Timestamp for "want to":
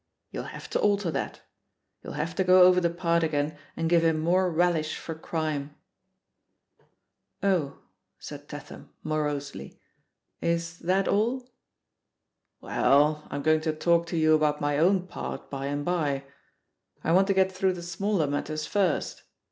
17.11-17.35